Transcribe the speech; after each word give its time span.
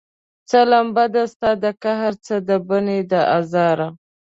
څه 0.49 0.59
لمبه 0.71 1.05
ده 1.13 1.23
ستا 1.33 1.51
د 1.63 1.65
قهر، 1.83 2.13
څه 2.25 2.35
د 2.47 2.49
بني 2.67 2.99
د 3.11 3.13
ازاره 3.37 3.87